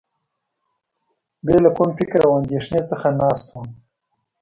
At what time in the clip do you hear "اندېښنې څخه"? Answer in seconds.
2.39-3.07